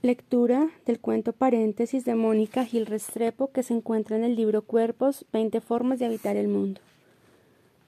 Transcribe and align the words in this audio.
Lectura 0.00 0.70
del 0.86 1.00
cuento 1.00 1.32
Paréntesis 1.32 2.04
de 2.04 2.14
Mónica 2.14 2.64
Gil 2.64 2.86
Restrepo 2.86 3.50
que 3.50 3.64
se 3.64 3.74
encuentra 3.74 4.14
en 4.14 4.22
el 4.22 4.36
libro 4.36 4.62
Cuerpos, 4.62 5.26
20 5.32 5.60
formas 5.60 5.98
de 5.98 6.06
habitar 6.06 6.36
el 6.36 6.46
mundo. 6.46 6.80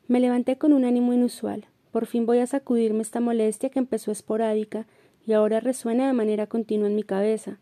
Me 0.09 0.19
levanté 0.19 0.59
con 0.59 0.73
un 0.73 0.85
ánimo 0.85 1.13
inusual. 1.13 1.67
Por 1.93 2.07
fin 2.07 2.27
voy 2.27 2.39
a 2.39 2.49
sacudirme 2.49 3.03
esta 3.03 3.21
molestia 3.21 3.69
que 3.69 3.79
empezó 3.79 4.11
esporádica 4.11 4.89
y 5.25 5.35
ahora 5.35 5.61
resuena 5.61 6.09
de 6.09 6.13
manera 6.13 6.49
continua 6.49 6.89
en 6.89 6.97
mi 6.97 7.05
cabeza. 7.05 7.59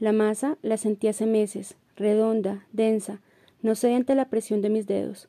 La 0.00 0.10
masa 0.10 0.58
la 0.62 0.78
sentí 0.78 1.06
hace 1.06 1.26
meses, 1.26 1.76
redonda, 1.94 2.66
densa, 2.72 3.20
no 3.62 3.76
cede 3.76 3.94
ante 3.94 4.16
la 4.16 4.28
presión 4.28 4.62
de 4.62 4.68
mis 4.68 4.88
dedos. 4.88 5.28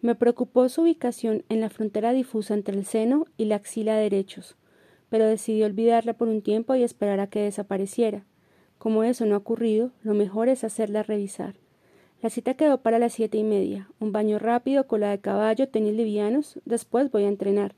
Me 0.00 0.14
preocupó 0.14 0.68
su 0.68 0.82
ubicación 0.82 1.42
en 1.48 1.60
la 1.60 1.70
frontera 1.70 2.12
difusa 2.12 2.54
entre 2.54 2.76
el 2.76 2.84
seno 2.84 3.26
y 3.36 3.46
la 3.46 3.56
axila 3.56 3.96
derechos 3.96 4.54
pero 5.08 5.26
decidí 5.26 5.62
olvidarla 5.62 6.14
por 6.14 6.28
un 6.28 6.42
tiempo 6.42 6.74
y 6.74 6.82
esperar 6.82 7.20
a 7.20 7.26
que 7.26 7.40
desapareciera. 7.40 8.24
Como 8.78 9.04
eso 9.04 9.26
no 9.26 9.34
ha 9.34 9.38
ocurrido, 9.38 9.90
lo 10.02 10.14
mejor 10.14 10.48
es 10.48 10.64
hacerla 10.64 11.02
revisar. 11.02 11.54
La 12.22 12.30
cita 12.30 12.54
quedó 12.54 12.78
para 12.78 12.98
las 12.98 13.12
siete 13.12 13.38
y 13.38 13.44
media. 13.44 13.88
Un 14.00 14.12
baño 14.12 14.38
rápido, 14.38 14.86
cola 14.86 15.10
de 15.10 15.20
caballo, 15.20 15.68
tenis 15.68 15.94
livianos. 15.94 16.58
Después 16.64 17.10
voy 17.10 17.24
a 17.24 17.28
entrenar. 17.28 17.74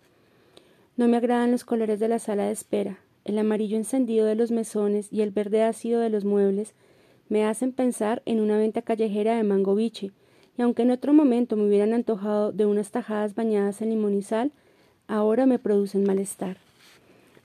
No 0.96 1.08
me 1.08 1.16
agradan 1.16 1.50
los 1.52 1.64
colores 1.64 2.00
de 2.00 2.08
la 2.08 2.18
sala 2.18 2.46
de 2.46 2.52
espera. 2.52 2.98
El 3.24 3.38
amarillo 3.38 3.76
encendido 3.76 4.26
de 4.26 4.36
los 4.36 4.50
mesones 4.50 5.12
y 5.12 5.20
el 5.20 5.30
verde 5.30 5.62
ácido 5.62 6.00
de 6.00 6.08
los 6.08 6.24
muebles 6.24 6.74
me 7.28 7.44
hacen 7.44 7.72
pensar 7.72 8.22
en 8.24 8.40
una 8.40 8.56
venta 8.56 8.82
callejera 8.82 9.36
de 9.36 9.42
mango 9.42 9.74
biche, 9.74 10.12
y 10.56 10.62
aunque 10.62 10.82
en 10.82 10.90
otro 10.90 11.12
momento 11.12 11.56
me 11.56 11.66
hubieran 11.66 11.92
antojado 11.92 12.52
de 12.52 12.64
unas 12.66 12.90
tajadas 12.90 13.34
bañadas 13.34 13.82
en 13.82 14.22
sal, 14.22 14.50
ahora 15.06 15.46
me 15.46 15.58
producen 15.58 16.04
malestar. 16.04 16.56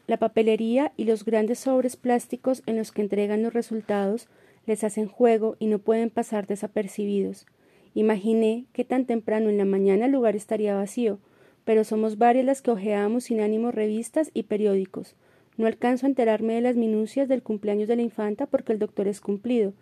La 0.06 0.18
papelería 0.18 0.92
y 0.98 1.06
los 1.06 1.24
grandes 1.24 1.60
sobres 1.60 1.96
plásticos 1.96 2.62
en 2.66 2.76
los 2.76 2.92
que 2.92 3.02
entregan 3.02 3.42
los 3.42 3.54
resultados 3.54 4.28
les 4.66 4.84
hacen 4.84 5.08
juego 5.08 5.56
y 5.60 5.68
no 5.68 5.80
pueden 5.80 6.10
pasar 6.10 6.46
desapercibidos. 6.46 7.46
Imaginé 7.94 8.66
que 8.74 8.84
tan 8.84 9.06
temprano 9.06 9.50
en 9.50 9.58
la 9.58 9.66
mañana 9.66 10.06
el 10.06 10.12
lugar 10.12 10.36
estaría 10.36 10.76
vacío, 10.76 11.20
pero 11.64 11.86
somos 11.86 12.18
varias 12.18 12.46
las 12.46 12.62
que 12.62 12.72
ojeamos 12.72 13.26
sin 13.26 13.40
ánimo 13.40 13.72
revistas 13.72 14.30
y 14.34 14.44
periódicos. 14.44 15.16
No 15.56 15.68
alcanzo 15.68 16.06
a 16.06 16.10
enterarme 16.10 16.56
de 16.56 16.62
las 16.62 16.76
minucias 16.76 17.30
del 17.30 17.44
cumpleaños 17.44 17.88
de 17.88 17.96
la 17.96 18.02
infanta 18.02 18.46
porque 18.46 18.74
el 18.74 18.80
doctor 18.80 19.08
es 19.08 19.22
cumplido. 19.22 19.74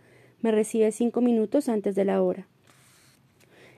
Me 0.41 0.52
recibe 0.52 0.91
cinco 0.91 1.22
minutos 1.22 1.67
antes 1.67 1.95
de 1.95 2.06
la 2.06 2.22
hora. 2.22 2.47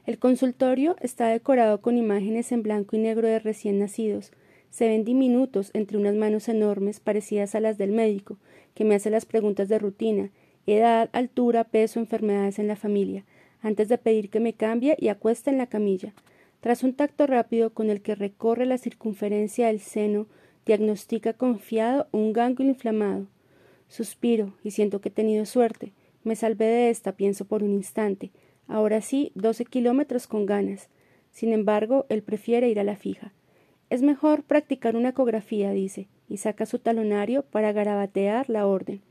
El 0.06 0.20
consultorio 0.20 0.98
está 1.00 1.28
decorado 1.28 1.80
con 1.80 1.98
imágenes 1.98 2.52
en 2.52 2.64
blanco 2.64 2.98
y 2.98 3.00
negro 3.00 3.28
de 3.28 3.40
recién 3.40 3.80
nacidos 3.80 4.34
se 4.74 4.88
ven 4.88 5.04
diminutos 5.04 5.70
entre 5.76 6.00
unas 6.00 6.16
manos 6.16 6.50
enormes 6.50 7.00
parecidas 7.00 7.54
a 7.54 7.60
las 7.60 7.78
del 7.78 7.92
médico, 7.92 8.38
que 8.74 8.86
me 8.86 8.96
hace 8.96 9.12
las 9.12 9.26
preguntas 9.26 9.70
de 9.70 9.78
rutina 9.78 10.32
edad, 10.66 11.12
altura, 11.14 11.64
peso, 11.66 12.00
enfermedades 12.00 12.58
en 12.58 12.68
la 12.68 12.76
familia, 12.76 13.24
antes 13.62 13.88
de 13.88 14.00
pedir 14.00 14.32
que 14.32 14.40
me 14.40 14.54
cambie 14.54 14.96
y 15.00 15.10
acueste 15.10 15.52
en 15.52 15.60
la 15.60 15.68
camilla. 15.68 16.14
Tras 16.60 16.82
un 16.82 16.96
tacto 16.96 17.28
rápido 17.28 17.72
con 17.72 17.92
el 17.92 18.02
que 18.02 18.16
recorre 18.16 18.66
la 18.66 18.80
circunferencia 18.80 19.68
del 19.68 19.80
seno, 19.80 20.26
diagnostica 20.66 21.34
confiado 21.34 22.08
un 22.12 22.34
ganglio 22.34 22.68
inflamado. 22.68 23.28
Suspiro 23.90 24.56
y 24.64 24.72
siento 24.72 25.02
que 25.02 25.10
he 25.10 25.12
tenido 25.12 25.46
suerte. 25.46 25.94
Me 26.24 26.36
salvé 26.36 26.66
de 26.66 26.90
esta, 26.90 27.12
pienso 27.12 27.46
por 27.46 27.62
un 27.62 27.74
instante. 27.74 28.32
Ahora 28.68 29.02
sí, 29.02 29.32
doce 29.36 29.66
kilómetros 29.66 30.26
con 30.26 30.48
ganas. 30.48 30.90
Sin 31.30 31.54
embargo, 31.54 32.08
él 32.10 32.24
prefiere 32.24 32.70
ir 32.70 32.80
a 32.80 32.84
la 32.84 32.96
fija. 32.96 33.34
Es 33.94 34.02
mejor 34.02 34.42
practicar 34.42 34.96
una 34.96 35.10
ecografía, 35.10 35.70
dice, 35.70 36.08
y 36.28 36.38
saca 36.38 36.66
su 36.66 36.80
talonario 36.80 37.44
para 37.44 37.74
garabatear 37.74 38.50
la 38.50 38.66
orden. 38.66 39.02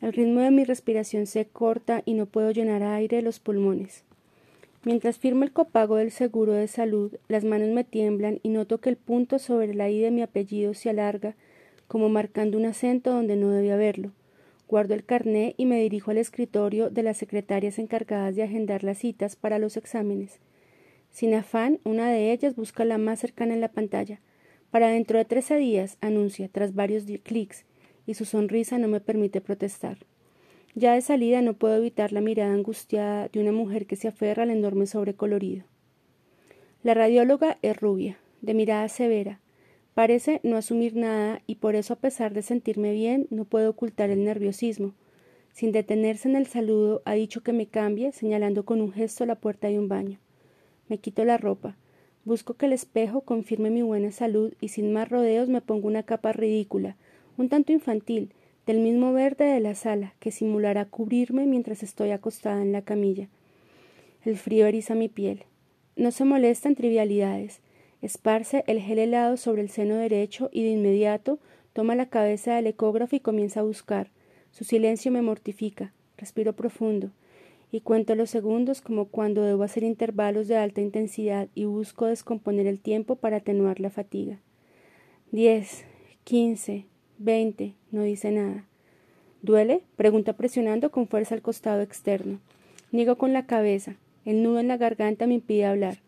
El 0.00 0.12
ritmo 0.12 0.42
de 0.42 0.52
mi 0.52 0.62
respiración 0.62 1.26
se 1.26 1.46
corta 1.46 2.02
y 2.04 2.14
no 2.14 2.26
puedo 2.26 2.52
llenar 2.52 2.84
aire 2.84 3.20
los 3.20 3.40
pulmones. 3.40 4.04
Mientras 4.84 5.18
firmo 5.18 5.42
el 5.42 5.50
copago 5.50 5.96
del 5.96 6.12
seguro 6.12 6.52
de 6.52 6.68
salud, 6.68 7.16
las 7.26 7.42
manos 7.42 7.70
me 7.70 7.82
tiemblan 7.82 8.38
y 8.44 8.50
noto 8.50 8.78
que 8.78 8.90
el 8.90 8.96
punto 8.96 9.40
sobre 9.40 9.74
la 9.74 9.90
I 9.90 9.98
de 9.98 10.12
mi 10.12 10.22
apellido 10.22 10.72
se 10.74 10.88
alarga, 10.88 11.34
como 11.88 12.08
marcando 12.08 12.58
un 12.58 12.66
acento 12.66 13.10
donde 13.10 13.34
no 13.34 13.50
debía 13.50 13.74
haberlo. 13.74 14.12
Guardo 14.68 14.94
el 14.94 15.04
carné 15.04 15.56
y 15.56 15.66
me 15.66 15.80
dirijo 15.80 16.12
al 16.12 16.18
escritorio 16.18 16.90
de 16.90 17.02
las 17.02 17.16
secretarias 17.16 17.80
encargadas 17.80 18.36
de 18.36 18.44
agendar 18.44 18.84
las 18.84 18.98
citas 18.98 19.34
para 19.34 19.58
los 19.58 19.76
exámenes. 19.76 20.38
Sin 21.16 21.32
afán, 21.32 21.80
una 21.82 22.10
de 22.10 22.30
ellas 22.30 22.56
busca 22.56 22.84
la 22.84 22.98
más 22.98 23.20
cercana 23.20 23.54
en 23.54 23.62
la 23.62 23.72
pantalla. 23.72 24.20
Para 24.70 24.88
dentro 24.88 25.16
de 25.16 25.24
trece 25.24 25.56
días, 25.56 25.96
anuncia, 26.02 26.50
tras 26.52 26.74
varios 26.74 27.04
clics, 27.22 27.64
y 28.06 28.12
su 28.12 28.26
sonrisa 28.26 28.76
no 28.76 28.86
me 28.86 29.00
permite 29.00 29.40
protestar. 29.40 29.96
Ya 30.74 30.92
de 30.92 31.00
salida 31.00 31.40
no 31.40 31.54
puedo 31.54 31.76
evitar 31.76 32.12
la 32.12 32.20
mirada 32.20 32.52
angustiada 32.52 33.28
de 33.28 33.40
una 33.40 33.50
mujer 33.50 33.86
que 33.86 33.96
se 33.96 34.08
aferra 34.08 34.42
al 34.42 34.50
enorme 34.50 34.86
sobrecolorido. 34.86 35.64
La 36.82 36.92
radióloga 36.92 37.56
es 37.62 37.80
rubia, 37.80 38.18
de 38.42 38.52
mirada 38.52 38.86
severa. 38.90 39.40
Parece 39.94 40.42
no 40.42 40.58
asumir 40.58 40.96
nada 40.96 41.40
y 41.46 41.54
por 41.54 41.76
eso, 41.76 41.94
a 41.94 41.98
pesar 41.98 42.34
de 42.34 42.42
sentirme 42.42 42.92
bien, 42.92 43.26
no 43.30 43.46
puedo 43.46 43.70
ocultar 43.70 44.10
el 44.10 44.22
nerviosismo. 44.22 44.92
Sin 45.54 45.72
detenerse 45.72 46.28
en 46.28 46.36
el 46.36 46.46
saludo, 46.46 47.00
ha 47.06 47.14
dicho 47.14 47.42
que 47.42 47.54
me 47.54 47.68
cambie, 47.68 48.12
señalando 48.12 48.66
con 48.66 48.82
un 48.82 48.92
gesto 48.92 49.24
la 49.24 49.36
puerta 49.36 49.68
de 49.68 49.78
un 49.78 49.88
baño. 49.88 50.20
Me 50.88 50.98
quito 50.98 51.24
la 51.24 51.36
ropa. 51.36 51.76
Busco 52.24 52.54
que 52.54 52.66
el 52.66 52.72
espejo 52.72 53.20
confirme 53.20 53.70
mi 53.70 53.82
buena 53.82 54.12
salud 54.12 54.54
y 54.60 54.68
sin 54.68 54.92
más 54.92 55.08
rodeos 55.08 55.48
me 55.48 55.60
pongo 55.60 55.88
una 55.88 56.04
capa 56.04 56.32
ridícula, 56.32 56.96
un 57.36 57.48
tanto 57.48 57.72
infantil, 57.72 58.32
del 58.66 58.80
mismo 58.80 59.12
verde 59.12 59.44
de 59.44 59.60
la 59.60 59.74
sala, 59.74 60.14
que 60.18 60.32
simulará 60.32 60.86
cubrirme 60.86 61.46
mientras 61.46 61.82
estoy 61.82 62.10
acostada 62.10 62.62
en 62.62 62.72
la 62.72 62.82
camilla. 62.82 63.28
El 64.24 64.36
frío 64.36 64.66
eriza 64.66 64.96
mi 64.96 65.08
piel. 65.08 65.44
No 65.94 66.10
se 66.10 66.24
molesta 66.24 66.68
en 66.68 66.74
trivialidades. 66.74 67.60
Esparce 68.02 68.64
el 68.66 68.80
gel 68.80 68.98
helado 68.98 69.36
sobre 69.36 69.62
el 69.62 69.70
seno 69.70 69.96
derecho 69.96 70.50
y 70.52 70.64
de 70.64 70.70
inmediato 70.70 71.38
toma 71.72 71.94
la 71.94 72.06
cabeza 72.06 72.56
del 72.56 72.66
ecógrafo 72.66 73.14
y 73.14 73.20
comienza 73.20 73.60
a 73.60 73.64
buscar. 73.64 74.10
Su 74.50 74.64
silencio 74.64 75.12
me 75.12 75.22
mortifica. 75.22 75.92
Respiro 76.16 76.54
profundo 76.54 77.10
y 77.72 77.80
cuento 77.80 78.14
los 78.14 78.30
segundos 78.30 78.80
como 78.80 79.06
cuando 79.06 79.42
debo 79.42 79.62
hacer 79.62 79.82
intervalos 79.82 80.48
de 80.48 80.56
alta 80.56 80.80
intensidad 80.80 81.48
y 81.54 81.64
busco 81.64 82.06
descomponer 82.06 82.66
el 82.66 82.80
tiempo 82.80 83.16
para 83.16 83.38
atenuar 83.38 83.80
la 83.80 83.90
fatiga. 83.90 84.38
Diez, 85.32 85.84
quince, 86.24 86.86
veinte, 87.18 87.74
no 87.90 88.02
dice 88.02 88.30
nada. 88.30 88.64
¿Duele? 89.42 89.82
pregunta 89.96 90.32
presionando 90.32 90.90
con 90.90 91.08
fuerza 91.08 91.34
al 91.34 91.42
costado 91.42 91.82
externo. 91.82 92.40
Niego 92.92 93.16
con 93.16 93.32
la 93.32 93.46
cabeza. 93.46 93.96
El 94.24 94.42
nudo 94.42 94.60
en 94.60 94.68
la 94.68 94.76
garganta 94.76 95.26
me 95.26 95.34
impide 95.34 95.66
hablar. 95.66 95.98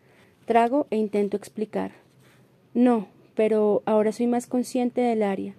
Trago 0.45 0.87
e 0.89 0.97
intento 0.97 1.37
explicar. 1.37 1.91
No, 2.73 3.07
pero 3.35 3.83
ahora 3.85 4.11
soy 4.11 4.27
más 4.27 4.47
consciente 4.47 5.01
del 5.01 5.23
área. 5.23 5.53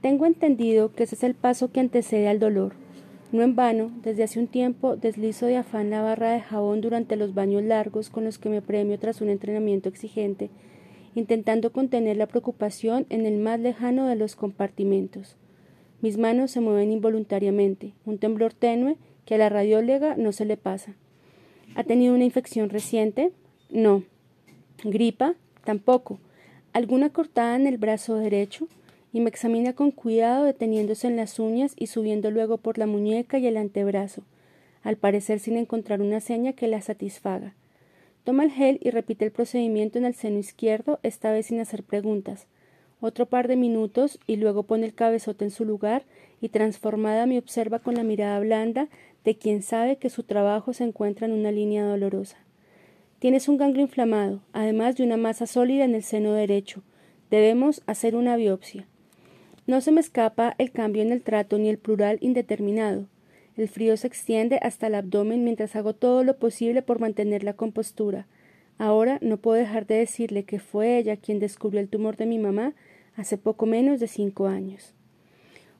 Tengo 0.00 0.26
entendido 0.26 0.92
que 0.92 1.04
ese 1.04 1.14
es 1.14 1.22
el 1.22 1.34
paso 1.34 1.70
que 1.70 1.80
antecede 1.80 2.28
al 2.28 2.38
dolor. 2.38 2.74
No 3.32 3.42
en 3.42 3.56
vano, 3.56 3.90
desde 4.02 4.24
hace 4.24 4.38
un 4.38 4.46
tiempo 4.46 4.96
deslizo 4.96 5.46
de 5.46 5.56
afán 5.56 5.88
la 5.88 6.02
barra 6.02 6.32
de 6.32 6.42
jabón 6.42 6.82
durante 6.82 7.16
los 7.16 7.32
baños 7.32 7.62
largos 7.62 8.10
con 8.10 8.24
los 8.24 8.38
que 8.38 8.50
me 8.50 8.60
premio 8.60 8.98
tras 8.98 9.22
un 9.22 9.30
entrenamiento 9.30 9.88
exigente, 9.88 10.50
intentando 11.14 11.72
contener 11.72 12.18
la 12.18 12.26
preocupación 12.26 13.06
en 13.08 13.24
el 13.24 13.38
más 13.38 13.58
lejano 13.58 14.06
de 14.06 14.16
los 14.16 14.36
compartimentos. 14.36 15.36
Mis 16.02 16.18
manos 16.18 16.50
se 16.50 16.60
mueven 16.60 16.92
involuntariamente, 16.92 17.94
un 18.04 18.18
temblor 18.18 18.52
tenue 18.52 18.96
que 19.24 19.36
a 19.36 19.38
la 19.38 19.48
radióloga 19.48 20.14
no 20.16 20.32
se 20.32 20.44
le 20.44 20.58
pasa. 20.58 20.94
¿Ha 21.74 21.84
tenido 21.84 22.14
una 22.14 22.24
infección 22.24 22.68
reciente? 22.68 23.32
No. 23.70 24.02
¿Gripa? 24.84 25.36
Tampoco. 25.64 26.18
¿Alguna 26.74 27.08
cortada 27.08 27.56
en 27.56 27.66
el 27.66 27.78
brazo 27.78 28.16
derecho? 28.16 28.68
Y 29.12 29.20
me 29.20 29.28
examina 29.28 29.74
con 29.74 29.90
cuidado 29.90 30.44
deteniéndose 30.44 31.06
en 31.06 31.16
las 31.16 31.38
uñas 31.38 31.74
y 31.76 31.88
subiendo 31.88 32.30
luego 32.30 32.58
por 32.58 32.78
la 32.78 32.86
muñeca 32.86 33.38
y 33.38 33.46
el 33.46 33.56
antebrazo, 33.56 34.22
al 34.82 34.96
parecer 34.96 35.38
sin 35.38 35.56
encontrar 35.56 36.00
una 36.00 36.20
seña 36.20 36.54
que 36.54 36.68
la 36.68 36.80
satisfaga. 36.80 37.54
Toma 38.24 38.44
el 38.44 38.50
gel 38.52 38.78
y 38.80 38.90
repite 38.90 39.24
el 39.24 39.32
procedimiento 39.32 39.98
en 39.98 40.04
el 40.04 40.14
seno 40.14 40.38
izquierdo, 40.38 41.00
esta 41.02 41.32
vez 41.32 41.46
sin 41.46 41.60
hacer 41.60 41.82
preguntas. 41.82 42.46
Otro 43.00 43.26
par 43.26 43.48
de 43.48 43.56
minutos 43.56 44.20
y 44.28 44.36
luego 44.36 44.62
pone 44.62 44.86
el 44.86 44.94
cabezote 44.94 45.44
en 45.44 45.50
su 45.50 45.64
lugar 45.64 46.04
y 46.40 46.50
transformada 46.50 47.26
me 47.26 47.38
observa 47.38 47.80
con 47.80 47.96
la 47.96 48.04
mirada 48.04 48.38
blanda 48.38 48.88
de 49.24 49.36
quien 49.36 49.62
sabe 49.62 49.96
que 49.96 50.08
su 50.08 50.22
trabajo 50.22 50.72
se 50.72 50.84
encuentra 50.84 51.26
en 51.26 51.32
una 51.32 51.50
línea 51.50 51.84
dolorosa. 51.84 52.38
Tienes 53.18 53.48
un 53.48 53.56
ganglio 53.56 53.82
inflamado, 53.82 54.40
además 54.52 54.96
de 54.96 55.04
una 55.04 55.16
masa 55.16 55.46
sólida 55.46 55.84
en 55.84 55.94
el 55.94 56.02
seno 56.02 56.32
derecho. 56.32 56.82
Debemos 57.30 57.82
hacer 57.86 58.14
una 58.16 58.36
biopsia. 58.36 58.86
No 59.66 59.80
se 59.80 59.92
me 59.92 60.00
escapa 60.00 60.54
el 60.58 60.72
cambio 60.72 61.02
en 61.02 61.12
el 61.12 61.22
trato 61.22 61.56
ni 61.58 61.68
el 61.68 61.78
plural 61.78 62.18
indeterminado. 62.20 63.06
El 63.56 63.68
frío 63.68 63.96
se 63.96 64.06
extiende 64.06 64.58
hasta 64.62 64.88
el 64.88 64.94
abdomen 64.94 65.44
mientras 65.44 65.76
hago 65.76 65.94
todo 65.94 66.24
lo 66.24 66.36
posible 66.36 66.82
por 66.82 66.98
mantener 66.98 67.44
la 67.44 67.52
compostura. 67.52 68.26
Ahora 68.78 69.18
no 69.20 69.36
puedo 69.36 69.58
dejar 69.58 69.86
de 69.86 69.96
decirle 69.96 70.44
que 70.44 70.58
fue 70.58 70.98
ella 70.98 71.16
quien 71.16 71.38
descubrió 71.38 71.80
el 71.80 71.88
tumor 71.88 72.16
de 72.16 72.26
mi 72.26 72.38
mamá 72.38 72.74
hace 73.16 73.38
poco 73.38 73.66
menos 73.66 74.00
de 74.00 74.08
cinco 74.08 74.46
años. 74.46 74.94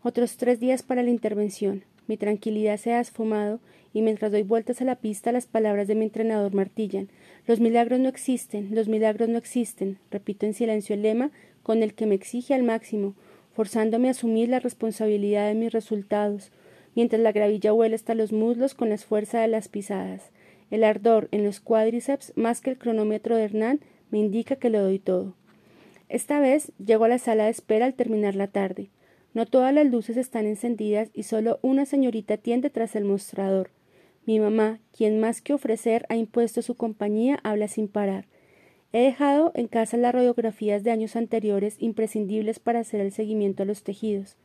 Otros 0.03 0.37
tres 0.37 0.61
días 0.61 0.83
para 0.83 1.03
la 1.03 1.11
intervención. 1.11 1.85
Mi 2.07 2.17
tranquilidad 2.17 2.77
se 2.77 2.93
ha 2.93 3.01
esfumado 3.01 3.61
y 3.95 4.03
mientras 4.03 4.33
doy 4.33 4.43
vueltas 4.43 4.81
a 4.81 4.85
la 4.85 4.97
pista 4.97 5.33
las 5.33 5.47
palabras 5.47 5.89
de 5.89 5.95
mi 5.95 6.05
entrenador 6.05 6.55
martillan. 6.55 7.09
Los 7.47 7.59
milagros 7.59 8.01
no 8.01 8.09
existen, 8.09 8.75
los 8.75 8.89
milagros 8.89 9.29
no 9.29 9.39
existen. 9.39 9.99
Repito 10.11 10.47
en 10.47 10.55
silencio 10.55 10.95
el 10.95 11.03
lema 11.03 11.31
con 11.63 11.83
el 11.83 11.95
que 11.95 12.07
me 12.07 12.15
exige 12.15 12.55
al 12.55 12.63
máximo, 12.63 13.15
forzándome 13.53 14.09
a 14.09 14.13
asumir 14.13 14.49
la 14.49 14.61
responsabilidad 14.61 15.49
de 15.49 15.55
mis 15.55 15.73
resultados, 15.73 16.51
mientras 16.95 17.21
la 17.23 17.33
gravilla 17.33 17.73
huele 17.73 17.95
hasta 17.95 18.15
los 18.15 18.33
muslos 18.33 18.75
con 18.75 18.91
la 18.91 18.99
fuerza 18.99 19.41
de 19.41 19.49
las 19.49 19.69
pisadas. 19.69 20.31
El 20.71 20.85
ardor 20.85 21.29
en 21.33 21.45
los 21.45 21.61
cuádriceps, 21.61 22.33
más 22.37 22.61
que 22.61 22.71
el 22.71 22.79
cronómetro 22.79 23.37
de 23.37 23.45
Hernán, 23.45 23.81
me 24.11 24.19
indica 24.19 24.57
que 24.57 24.71
lo 24.71 24.81
doy 24.83 24.99
todo. 24.99 25.35
Esta 26.09 26.41
vez 26.41 26.73
llego 26.85 27.05
a 27.05 27.09
la 27.09 27.19
sala 27.19 27.45
de 27.45 27.51
espera 27.51 27.87
al 27.87 27.95
terminar 27.95 28.35
la 28.35 28.47
tarde. 28.47 28.91
No 29.35 29.47
todas 29.47 29.73
las 29.73 29.87
luces 29.87 30.17
están 30.17 30.45
encendidas 30.45 31.11
y 31.15 31.23
solo 31.23 31.59
una 31.63 31.87
señorita 31.87 32.37
tiende 32.37 32.69
tras 32.69 32.95
el 32.97 33.05
mostrador. 33.05 33.71
Mi 34.27 34.39
mamá, 34.39 34.79
quien 34.97 35.21
más 35.21 35.41
que 35.41 35.55
ofrecer 35.55 36.05
ha 36.09 36.17
impuesto 36.17 36.63
su 36.63 36.75
compañía, 36.75 37.39
habla 37.43 37.67
sin 37.69 37.89
parar. 37.89 38.27
He 38.95 39.01
dejado 39.01 39.53
en 39.55 39.69
casa 39.69 39.97
las 39.97 40.15
radiografías 40.15 40.85
de 40.85 40.91
años 40.91 41.17
anteriores 41.17 41.77
imprescindibles 41.79 42.59
para 42.59 42.81
hacer 42.81 43.01
el 43.01 43.11
seguimiento 43.11 43.63
a 43.63 43.67
los 43.67 43.83
tejidos. 43.83 44.37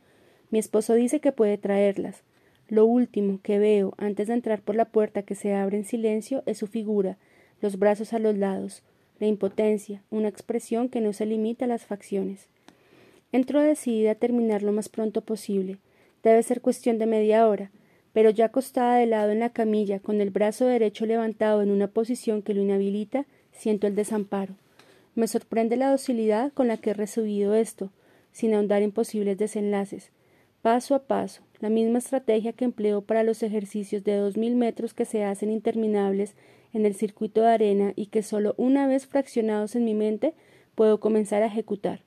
Mi 0.50 0.58
esposo 0.58 0.94
dice 0.94 1.20
que 1.20 1.32
puede 1.32 1.58
traerlas. 1.58 2.22
Lo 2.68 2.86
último 2.86 3.40
que 3.42 3.58
veo 3.58 3.92
antes 3.98 4.28
de 4.28 4.34
entrar 4.34 4.62
por 4.62 4.74
la 4.74 4.86
puerta 4.86 5.22
que 5.22 5.34
se 5.34 5.54
abre 5.54 5.76
en 5.76 5.84
silencio 5.84 6.42
es 6.46 6.56
su 6.56 6.66
figura, 6.66 7.18
los 7.60 7.78
brazos 7.78 8.14
a 8.14 8.18
los 8.18 8.36
lados, 8.38 8.82
la 9.18 9.26
impotencia, 9.26 10.02
una 10.10 10.28
expresión 10.28 10.88
que 10.88 11.02
no 11.02 11.12
se 11.12 11.26
limita 11.26 11.66
a 11.66 11.68
las 11.68 11.84
facciones. 11.84 12.48
Entro 13.32 13.60
decidida 13.60 14.12
a 14.12 14.14
terminar 14.14 14.62
lo 14.62 14.72
más 14.72 14.88
pronto 14.88 15.20
posible. 15.20 15.76
Debe 16.22 16.42
ser 16.42 16.62
cuestión 16.62 16.98
de 16.98 17.06
media 17.06 17.46
hora, 17.46 17.70
pero 18.14 18.30
ya 18.30 18.46
acostada 18.46 18.96
de 18.96 19.06
lado 19.06 19.30
en 19.30 19.40
la 19.40 19.50
camilla, 19.50 20.00
con 20.00 20.22
el 20.22 20.30
brazo 20.30 20.64
derecho 20.64 21.04
levantado 21.04 21.60
en 21.60 21.70
una 21.70 21.88
posición 21.88 22.40
que 22.40 22.54
lo 22.54 22.62
inhabilita, 22.62 23.26
siento 23.58 23.86
el 23.86 23.94
desamparo. 23.94 24.54
Me 25.14 25.28
sorprende 25.28 25.76
la 25.76 25.90
docilidad 25.90 26.52
con 26.54 26.68
la 26.68 26.78
que 26.78 26.90
he 26.90 26.94
recibido 26.94 27.54
esto, 27.54 27.90
sin 28.32 28.54
ahondar 28.54 28.82
en 28.82 28.92
posibles 28.92 29.36
desenlaces. 29.36 30.10
Paso 30.62 30.94
a 30.94 31.00
paso, 31.00 31.42
la 31.60 31.68
misma 31.68 31.98
estrategia 31.98 32.52
que 32.52 32.64
empleo 32.64 33.02
para 33.02 33.24
los 33.24 33.42
ejercicios 33.42 34.04
de 34.04 34.16
dos 34.16 34.36
mil 34.36 34.54
metros 34.54 34.94
que 34.94 35.04
se 35.04 35.24
hacen 35.24 35.50
interminables 35.50 36.34
en 36.72 36.86
el 36.86 36.94
circuito 36.94 37.42
de 37.42 37.48
arena 37.48 37.92
y 37.96 38.06
que 38.06 38.22
solo 38.22 38.54
una 38.56 38.86
vez 38.86 39.06
fraccionados 39.06 39.74
en 39.74 39.84
mi 39.84 39.94
mente 39.94 40.34
puedo 40.74 41.00
comenzar 41.00 41.42
a 41.42 41.46
ejecutar. 41.46 42.00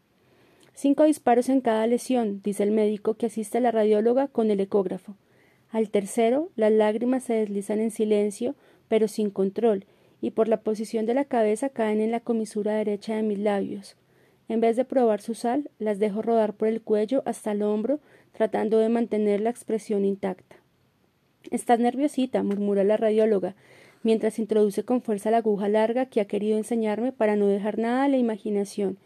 Cinco 0.74 1.04
disparos 1.04 1.50
en 1.50 1.62
cada 1.62 1.86
lesión, 1.88 2.42
dice 2.44 2.64
el 2.64 2.72
médico 2.72 3.16
que 3.16 3.26
asiste 3.26 3.58
a 3.58 3.62
la 3.62 3.72
radióloga 3.72 4.28
con 4.28 4.52
el 4.52 4.60
ecógrafo. 4.60 5.16
Al 5.70 5.90
tercero, 5.90 6.50
las 6.56 6.72
lágrimas 6.72 7.24
se 7.24 7.34
deslizan 7.34 7.80
en 7.80 7.92
silencio, 7.92 8.56
pero 8.88 9.08
sin 9.08 9.30
control, 9.30 9.86
y 10.22 10.32
por 10.32 10.48
la 10.48 10.62
posición 10.62 11.06
de 11.06 11.16
la 11.16 11.26
cabeza 11.26 11.70
caen 11.70 12.00
en 12.00 12.12
la 12.12 12.20
comisura 12.20 12.76
derecha 12.76 13.16
de 13.16 13.24
mis 13.24 13.40
labios. 13.40 13.98
En 14.48 14.62
vez 14.62 14.76
de 14.76 14.86
probar 14.86 15.22
su 15.22 15.34
sal, 15.34 15.70
las 15.80 15.98
dejo 15.98 16.22
rodar 16.22 16.54
por 16.54 16.68
el 16.68 16.82
cuello 16.82 17.24
hasta 17.26 17.54
el 17.54 17.64
hombro, 17.64 18.00
tratando 18.32 18.78
de 18.78 18.90
mantener 18.90 19.42
la 19.42 19.50
expresión 19.50 20.06
intacta. 20.06 20.58
Estás 21.50 21.80
nerviosita, 21.80 22.44
murmura 22.44 22.84
la 22.84 22.98
radióloga, 22.98 23.56
mientras 24.04 24.40
introduce 24.40 24.84
con 24.84 25.02
fuerza 25.02 25.32
la 25.32 25.38
aguja 25.38 25.70
larga 25.70 26.06
que 26.06 26.22
ha 26.22 26.26
querido 26.26 26.58
enseñarme 26.58 27.12
para 27.12 27.36
no 27.36 27.48
dejar 27.48 27.78
nada 27.78 28.04
a 28.04 28.08
la 28.08 28.18
imaginación, 28.18 28.98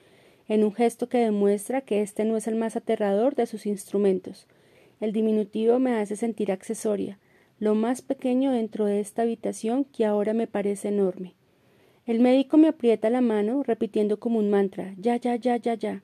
en 0.47 0.63
un 0.63 0.73
gesto 0.73 1.09
que 1.09 1.17
demuestra 1.17 1.81
que 1.81 2.01
este 2.01 2.25
no 2.25 2.37
es 2.37 2.47
el 2.47 2.55
más 2.55 2.75
aterrador 2.75 3.35
de 3.35 3.45
sus 3.45 3.65
instrumentos. 3.65 4.47
El 5.01 5.11
diminutivo 5.11 5.79
me 5.79 5.95
hace 5.95 6.15
sentir 6.15 6.51
accesoria, 6.51 7.17
lo 7.59 7.73
más 7.73 8.01
pequeño 8.01 8.51
dentro 8.51 8.85
de 8.85 8.99
esta 8.99 9.21
habitación 9.21 9.85
que 9.85 10.05
ahora 10.05 10.33
me 10.33 10.47
parece 10.47 10.89
enorme. 10.89 11.33
El 12.05 12.19
médico 12.19 12.57
me 12.57 12.67
aprieta 12.67 13.09
la 13.09 13.21
mano, 13.21 13.63
repitiendo 13.63 14.19
como 14.19 14.39
un 14.39 14.49
mantra 14.49 14.93
ya, 14.97 15.15
ya, 15.17 15.35
ya, 15.35 15.57
ya, 15.57 15.73
ya. 15.73 16.03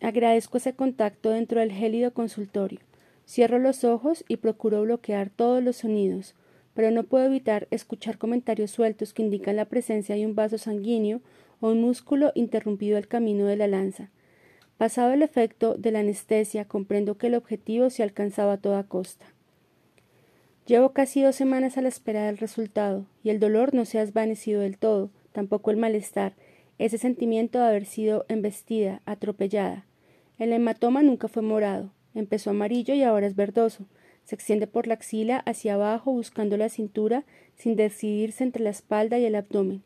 Agradezco 0.00 0.58
ese 0.58 0.74
contacto 0.74 1.30
dentro 1.30 1.60
del 1.60 1.72
gélido 1.72 2.12
consultorio. 2.12 2.80
Cierro 3.26 3.58
los 3.58 3.82
ojos 3.82 4.24
y 4.28 4.36
procuro 4.36 4.82
bloquear 4.82 5.30
todos 5.30 5.62
los 5.62 5.76
sonidos, 5.76 6.34
pero 6.74 6.90
no 6.90 7.04
puedo 7.04 7.24
evitar 7.24 7.66
escuchar 7.70 8.18
comentarios 8.18 8.70
sueltos 8.70 9.14
que 9.14 9.22
indican 9.22 9.56
la 9.56 9.64
presencia 9.64 10.14
de 10.14 10.26
un 10.26 10.34
vaso 10.34 10.58
sanguíneo 10.58 11.22
o 11.60 11.70
un 11.70 11.80
músculo 11.80 12.32
interrumpido 12.34 12.98
el 12.98 13.08
camino 13.08 13.46
de 13.46 13.56
la 13.56 13.66
lanza. 13.66 14.10
Pasado 14.76 15.14
el 15.14 15.22
efecto 15.22 15.74
de 15.74 15.90
la 15.90 16.00
anestesia, 16.00 16.66
comprendo 16.66 17.16
que 17.16 17.28
el 17.28 17.34
objetivo 17.34 17.88
se 17.88 18.02
alcanzaba 18.02 18.52
a 18.52 18.58
toda 18.58 18.84
costa. 18.84 19.26
Llevo 20.66 20.90
casi 20.90 21.22
dos 21.22 21.36
semanas 21.36 21.78
a 21.78 21.80
la 21.80 21.88
espera 21.88 22.26
del 22.26 22.38
resultado, 22.38 23.06
y 23.22 23.30
el 23.30 23.38
dolor 23.38 23.72
no 23.72 23.84
se 23.84 23.98
ha 23.98 24.04
desvanecido 24.04 24.62
del 24.62 24.78
todo, 24.78 25.10
tampoco 25.30 25.70
el 25.70 25.76
malestar, 25.76 26.34
ese 26.78 26.98
sentimiento 26.98 27.60
de 27.60 27.66
haber 27.66 27.86
sido 27.86 28.26
embestida, 28.28 29.00
atropellada. 29.06 29.86
El 30.38 30.52
hematoma 30.52 31.04
nunca 31.04 31.28
fue 31.28 31.42
morado, 31.42 31.92
empezó 32.16 32.50
amarillo 32.50 32.94
y 32.94 33.04
ahora 33.04 33.28
es 33.28 33.36
verdoso. 33.36 33.86
Se 34.24 34.34
extiende 34.34 34.66
por 34.66 34.88
la 34.88 34.94
axila 34.94 35.38
hacia 35.46 35.74
abajo 35.74 36.10
buscando 36.10 36.56
la 36.56 36.68
cintura 36.68 37.24
sin 37.54 37.76
decidirse 37.76 38.42
entre 38.42 38.64
la 38.64 38.70
espalda 38.70 39.20
y 39.20 39.24
el 39.24 39.36
abdomen. 39.36 39.84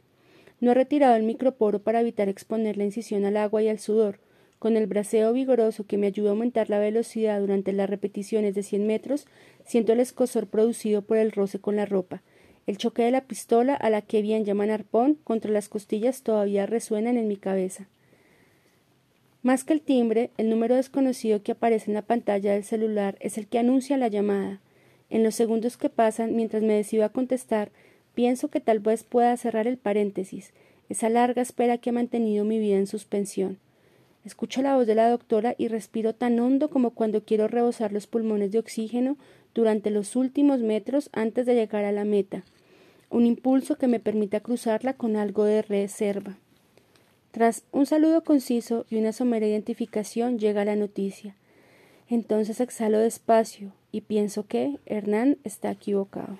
No 0.61 0.71
he 0.71 0.75
retirado 0.75 1.15
el 1.15 1.25
microporo 1.25 1.81
para 1.81 2.01
evitar 2.01 2.31
exponer 2.31 2.79
la 2.79 2.85
incisión 2.85 3.27
al 3.27 3.37
agua 3.37 3.63
y 3.63 3.69
al 3.69 3.79
sudor. 3.79 4.19
Con 4.61 4.77
el 4.77 4.87
braceo 4.87 5.33
vigoroso 5.33 5.85
que 5.85 5.99
me 5.99 6.07
ayuda 6.07 6.29
a 6.29 6.33
aumentar 6.35 6.71
la 6.71 6.79
velocidad 6.79 7.41
durante 7.41 7.73
las 7.73 7.91
repeticiones 7.91 8.55
de 8.55 8.63
cien 8.63 8.87
metros, 8.87 9.27
siento 9.65 9.93
el 9.93 9.99
escosor 9.99 10.47
producido 10.47 11.03
por 11.03 11.17
el 11.17 11.33
roce 11.33 11.59
con 11.59 11.75
la 11.75 11.85
ropa. 11.85 12.23
El 12.69 12.77
choque 12.77 13.03
de 13.03 13.11
la 13.11 13.23
pistola, 13.23 13.75
a 13.75 13.91
la 13.91 14.03
que 14.03 14.23
bien 14.23 14.45
llaman 14.45 14.71
arpón, 14.71 15.19
contra 15.25 15.51
las 15.51 15.69
costillas 15.69 16.23
todavía 16.23 16.67
resuenan 16.67 17.17
en 17.17 17.27
mi 17.27 17.37
cabeza. 17.37 17.89
Más 19.43 19.65
que 19.65 19.73
el 19.73 19.81
timbre, 19.81 20.31
el 20.37 20.49
número 20.49 20.77
desconocido 20.77 21.43
que 21.43 21.51
aparece 21.51 21.91
en 21.91 21.95
la 21.95 22.03
pantalla 22.03 22.53
del 22.53 22.63
celular 22.63 23.17
es 23.19 23.37
el 23.37 23.49
que 23.49 23.59
anuncia 23.59 23.97
la 23.97 24.07
llamada. 24.07 24.61
En 25.09 25.25
los 25.25 25.35
segundos 25.35 25.77
que 25.77 25.89
pasan, 25.89 26.37
mientras 26.37 26.63
me 26.63 26.75
decido 26.75 27.05
a 27.05 27.09
contestar, 27.09 27.73
Pienso 28.15 28.49
que 28.49 28.61
tal 28.61 28.81
vez 28.81 29.05
pueda 29.05 29.37
cerrar 29.37 29.67
el 29.67 29.79
paréntesis, 29.79 30.53
esa 30.89 31.09
larga 31.09 31.43
espera 31.43 31.79
que 31.79 31.91
ha 31.91 31.93
mantenido 31.93 32.45
mi 32.45 32.59
vida 32.59 32.77
en 32.77 32.87
suspensión. 32.87 33.59
Escucho 34.25 34.61
la 34.61 34.77
voz 34.77 34.87
de 34.87 34.95
la 34.95 35.09
doctora 35.09 35.55
y 35.57 35.69
respiro 35.69 36.15
tan 36.15 36.39
hondo 36.41 36.69
como 36.69 36.91
cuando 36.91 37.25
quiero 37.25 37.49
rebosar 37.49 37.93
los 37.93 38.07
pulmones 38.07 38.53
de 38.53 38.59
oxígeno 38.59 39.17
durante 39.55 39.91
los 39.91 40.15
últimos 40.15 40.61
metros 40.61 41.09
antes 41.13 41.47
de 41.47 41.55
llegar 41.55 41.85
a 41.85 41.93
la 41.93 42.05
meta, 42.05 42.45
un 43.09 43.27
impulso 43.27 43.77
que 43.77 43.89
me 43.89 43.99
permita 43.99 44.41
cruzarla 44.41 44.95
con 44.95 45.17
algo 45.17 45.45
de 45.45 45.63
reserva. 45.63 46.37
Tras 47.31 47.65
un 47.73 47.87
saludo 47.87 48.23
conciso 48.23 48.87
y 48.91 48.97
una 48.97 49.13
somera 49.13 49.47
identificación 49.47 50.39
llega 50.39 50.65
la 50.65 50.77
noticia. 50.77 51.35
Entonces 52.09 52.61
exhalo 52.61 52.99
despacio 52.99 53.73
y 53.93 54.03
pienso 54.03 54.47
que 54.47 54.79
Hernán 54.85 55.39
está 55.45 55.71
equivocado. 55.71 56.39